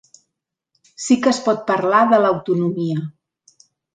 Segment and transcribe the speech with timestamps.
[1.07, 3.07] Sí que es pot parlar de l’autonomia.